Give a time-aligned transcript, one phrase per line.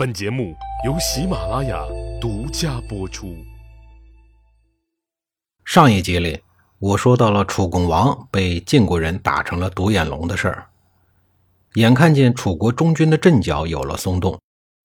[0.00, 0.56] 本节目
[0.86, 1.84] 由喜马拉雅
[2.18, 3.36] 独家播出。
[5.62, 6.40] 上一集里，
[6.78, 10.66] 我说到了楚共王被晋国人打成了独眼龙的事儿。
[11.74, 14.40] 眼看见楚国中军的阵脚有了松动，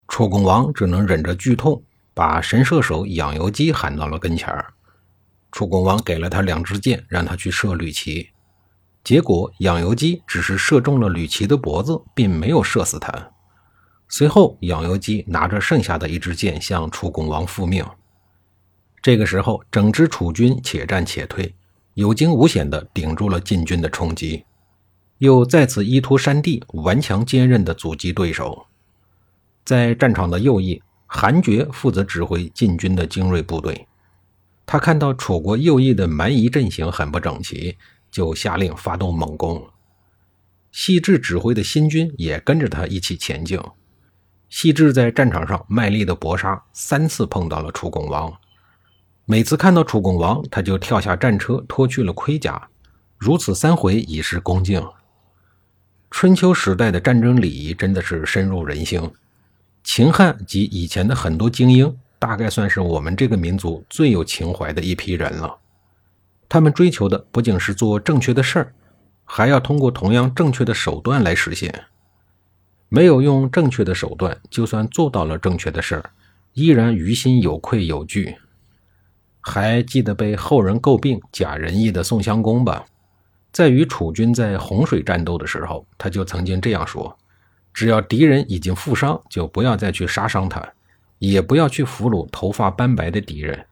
[0.09, 1.81] 楚共王只能忍着剧痛，
[2.13, 4.73] 把神射手养由基喊到了跟前儿。
[5.49, 8.31] 楚共王给了他两支箭，让他去射吕齐。
[9.01, 13.31] 结果养由基只是射中了吕齐的脖子，并没有射死他。
[14.07, 17.85] 随后，养由基拿着剩下的一支箭向楚共王复命。
[19.01, 21.53] 这个时候，整支楚军且战且退，
[21.95, 24.45] 有惊无险地顶住了晋军的冲击，
[25.17, 28.67] 又再次依托山地，顽强坚韧地阻击对手。
[29.63, 33.87] 在战场的右翼，韩厥负责指挥晋军的精锐部队。
[34.65, 37.77] 他看到楚国右翼的蛮夷阵型很不整齐，
[38.09, 39.67] 就下令发动猛攻。
[40.71, 43.59] 细致指挥的新军也跟着他一起前进。
[44.55, 48.33] 细致在战场上卖力的搏杀，三次碰到了楚共王。
[49.25, 52.65] 每次看到楚共王，他就跳下战车脱去了盔甲，
[53.17, 54.81] 如此三回以示恭敬。
[56.09, 59.11] 春秋时代的战争礼仪真的是深入人心。
[59.83, 65.53] 秦汉及以前的很多精英，大概算是我们这个民族最有情怀的一批人了。
[66.47, 68.73] 他们追求的不仅是做正确的事儿，
[69.25, 71.83] 还要通过同样正确的手段来实现。
[72.89, 76.09] 没有用正确的手段，就算做到了正确的事儿，
[76.53, 78.35] 依然于心有愧有惧。
[79.41, 82.85] 还记得被后人诟病假仁义的宋襄公吧？
[83.51, 87.17] 在与楚军在洪水战斗的时候，他就曾经这样说
[87.73, 90.73] ：“只要敌人已经负伤，就不要再去杀伤他，
[91.19, 93.65] 也不要去俘虏头发斑白的敌人。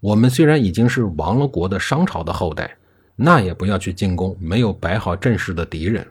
[0.00, 2.76] 我们虽然已经是亡了国的商朝的后代，
[3.16, 6.06] 那也不要去进攻没有摆好阵势的敌人。”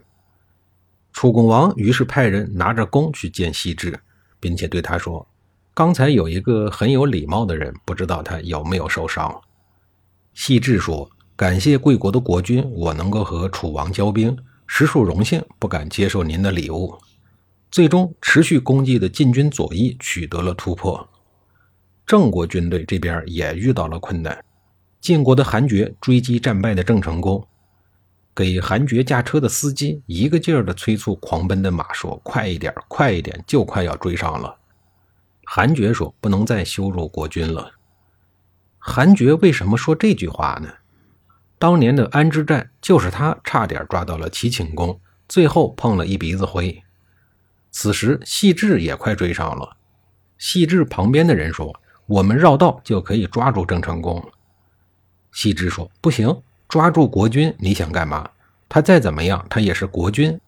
[1.13, 3.99] 楚共王于是派人拿着弓去见细致，
[4.39, 5.27] 并且对他说
[5.73, 9.41] ：“刚才有一个很有礼貌的人，不知道他有没有受伤。”
[10.33, 16.97] 细致说：“感谢贵国的国君，我能够和楚王交兵，实属荣幸，不敢接受您的礼物。”
[17.69, 21.07] 最终，持续攻击的晋军左翼取得了突破。
[22.05, 24.43] 郑国军队这边也遇到了困难，
[24.99, 27.47] 晋国的韩厥追击战败的郑成功。
[28.41, 34.57] 给韩厥驾车的司机一个劲儿地催促狂奔的马说：“快一点，快一点，就快要追上了。”
[35.45, 37.71] 韩厥说：“不能再羞辱国君了。”
[38.79, 40.67] 韩厥为什么说这句话呢？
[41.59, 44.99] 当年的安之战，就是他差点抓到了齐顷公，
[45.29, 46.81] 最后碰了一鼻子灰。
[47.69, 49.77] 此时细致也快追上了，
[50.39, 54.31] 细致旁边的人说：“我们绕道就可以抓住郑成功。”
[55.31, 56.41] 细致说：“不行。”
[56.71, 58.25] 抓住国君，你想干嘛？
[58.69, 60.39] 他再怎么样，他也是国君。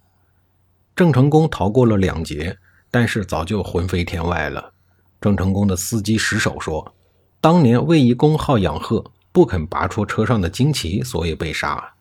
[0.95, 2.57] 郑成功逃过了两劫，
[2.89, 4.71] 但是早就魂飞天外了。
[5.19, 6.95] 郑成功的司机石守说
[7.41, 11.93] ：“当年卫懿公好养鹤，不肯拔出车上的旌旗，所以被杀。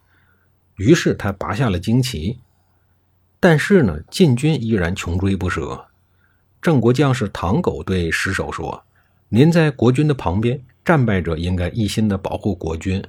[0.77, 2.39] 于是他拔下了旌旗。
[3.41, 5.87] 但是呢，晋军依然穷追不舍。
[6.61, 8.85] 郑国将士唐狗对石守说
[9.31, 13.05] ：‘您在国君的旁边，战败者应该一心的保护国君。’”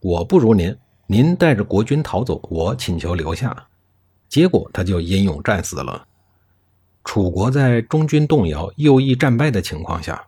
[0.00, 0.74] 我不如您，
[1.06, 3.54] 您带着国军逃走，我请求留下。
[4.30, 6.06] 结果他就英勇战死了。
[7.04, 10.24] 楚国在中军动摇、右翼战败的情况下，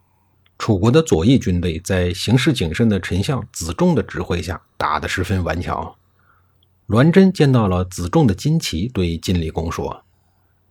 [0.58, 5.94] 楚国的左翼军队在行事谨慎的丞相子仲的指挥下，打得十分顽强。
[6.88, 10.04] 栾真见到了子仲的旌旗，对晋厉公说：“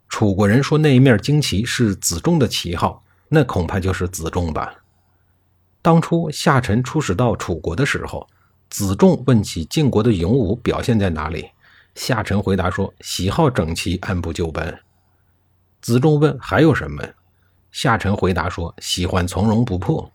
[0.10, 4.76] 楚国人说那一面旌旗是子仲的旗号，那恐怕就是子仲吧。
[5.82, 8.28] 当初夏臣出使到楚国的时候。”
[8.72, 11.50] 子仲问起晋国的勇武表现在哪里，
[11.94, 14.80] 夏臣回答说：“喜好整齐，按部就班。”
[15.82, 17.04] 子仲问：“还有什么？”
[17.74, 20.10] 夏臣回答说：“喜欢从容不迫。”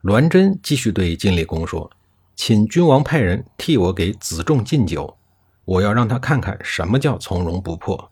[0.00, 1.90] 栾真继续对晋厉公说
[2.34, 5.18] ：“请君王派人替我给子仲敬酒，
[5.66, 8.10] 我要让他看看什么叫从容不迫。”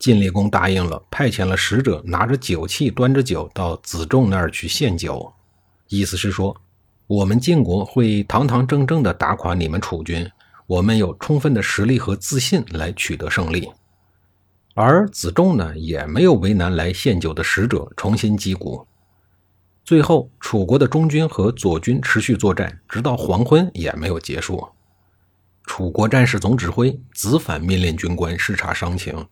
[0.00, 5.34] 晋厉公答应了，派遣了使者拿着酒器，端着酒到子仲那儿去献酒，
[5.88, 6.58] 意思是说。
[7.08, 10.30] 我们晋国会堂堂正正地打垮你们楚军，
[10.66, 13.72] 我们有充分的实力和自信来取得胜利。
[14.74, 18.86] 而子仲呢，也没有为难来献酒的使者，重新击鼓。
[19.86, 24.68] 最后，楚国的中军和左军持续作战，直到黄昏也没有结束。
[25.64, 29.26] 楚国战士总指挥子反命令军官视察伤情，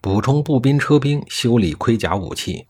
[0.00, 2.66] 补充步兵车兵，修理盔甲武器。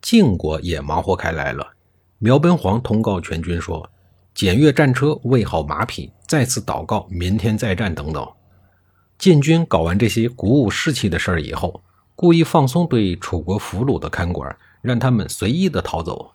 [0.00, 1.74] 晋国也忙活开来了。
[2.20, 3.88] 苗本皇通告全军说
[4.34, 8.28] ：“检阅战车，喂好马匹，再次祷告，明天再战。”等等。
[9.18, 11.80] 晋军搞完这些鼓舞士气的事儿以后，
[12.16, 16.32] 故意放松对楚国俘虏的看管，让他们随意的逃走。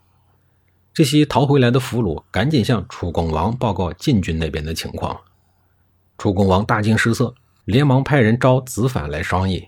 [0.94, 5.20] 这些逃回来的俘虏赶紧向楚共王报告晋军那边的情况。
[6.18, 7.36] 楚共王大惊失色，
[7.66, 9.68] 连忙派人招子反来商议。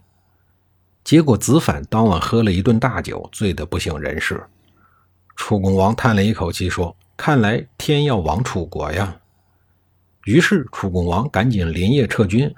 [1.03, 4.41] 结果子反当晚喝了一顿大酒，醉得不省人事。
[5.35, 9.19] 楚共王叹了一口气说：“看来天要亡楚国呀。”
[10.25, 12.53] 于是楚共王赶紧连夜撤军。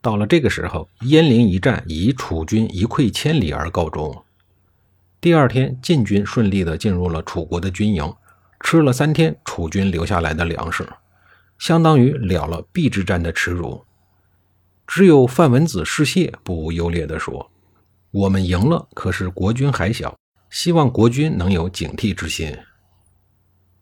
[0.00, 4.24] 到了这个时候，鄢陵一战以楚军一溃千里而告终。
[5.20, 8.14] 第二天，晋军顺利地进入了楚国的军营，
[8.60, 10.88] 吃了三天楚军留下来的粮食，
[11.58, 13.84] 相当于了了邲之战的耻辱。
[14.86, 17.50] 只有范文子士燮不无优劣地说
[18.12, 20.16] ：“我们赢了，可是国军还小，
[20.56, 22.56] 希望国君能有警惕之心。”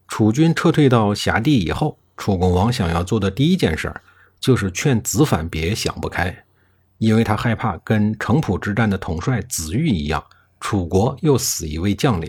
[0.08, 3.94] 楚军撤退到辖地以后，楚共王想要做的第一件事，
[4.40, 6.44] 就是劝子反别想不开，
[6.98, 10.24] 因为他害怕跟城濮之战的统帅子玉一样。
[10.58, 12.28] 楚国又死一位将领，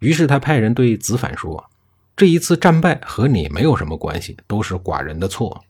[0.00, 1.70] 于是他派人对子反说
[2.14, 5.64] ：“这一次战败和你没有什么关系，都是寡人的错。”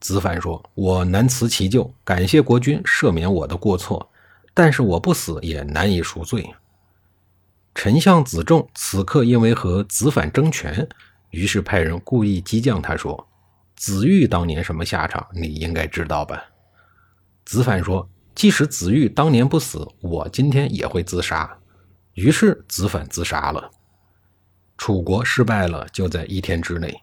[0.00, 4.10] 子反说：“我难辞其咎，感谢国君赦免我的过错，
[4.56, 6.52] 但是我不死也难以赎罪。”
[7.76, 10.88] 丞相子仲此刻因为和子反争权，
[11.30, 13.28] 于是派人故意激将他说
[13.76, 16.42] ：“子玉当年什么下场，你应该知道吧？”
[17.44, 18.08] 子反说。
[18.34, 21.56] 即使子玉当年不死，我今天也会自杀。
[22.12, 23.70] 于是子反自杀了。
[24.76, 26.94] 楚国失败了，就在一天之内。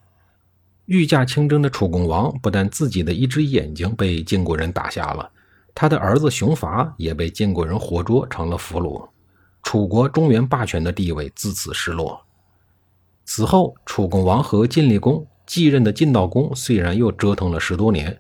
[0.86, 5.32] 御驾亲征的楚共王不但自己的一只眼睛被晋国人打瞎了，
[5.76, 9.08] 他的儿子熊伐也被晋国人活捉成了俘虏。
[9.64, 12.22] 楚国中原霸权的地位自此失落。
[13.26, 18.20] 此后，楚共王和晋厉公继任的晋悼公虽然又折腾了十多年，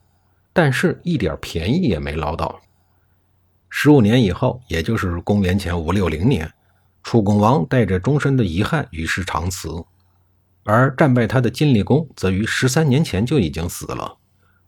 [0.53, 2.61] 但是一点便宜也没捞到。
[3.69, 6.50] 十五年以后，也就是公元前五六零年，
[7.03, 9.83] 楚共王带着终身的遗憾与世长辞，
[10.63, 14.17] 而战败他的晋厉公则于十三年前就已经死了。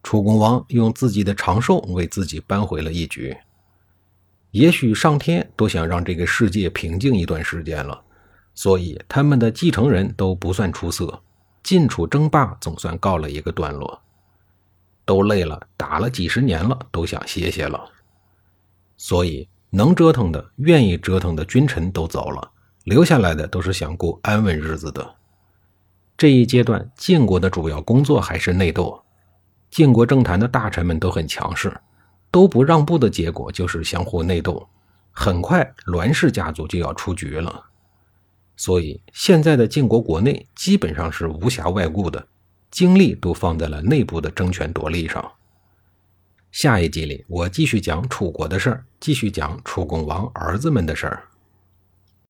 [0.05, 3.35] 楚恭王用自己的长寿为自己扳回了一局。
[4.51, 7.99] 也许上天都想让这个世界平静一段时间了，
[8.53, 11.19] 所以他们的继承人都不算出色，
[11.63, 13.99] 晋楚争霸总算告了一个段落。
[15.05, 17.83] 都累了，打了几十年了，都想歇歇了。
[18.97, 22.51] 所以，能折腾的、愿意折腾的君臣都走了，
[22.83, 25.15] 留下来的都是想过安稳日子的。
[26.15, 29.01] 这一阶段，晋国的主要工作还是内斗。
[29.75, 31.77] 晋国政坛的大臣们都很强势，
[32.31, 34.65] 都不让步的结果就是相互内斗。
[35.11, 37.61] 很快，栾氏家族就要出局了。
[38.55, 42.25] 所以，现在的晋国国内基本上是无暇外顾的，
[42.71, 45.29] 精力都放在了内部的争权夺利上。
[46.53, 51.23] 下一集里，我继续讲楚国的事儿，继续讲楚共王儿子们的事儿。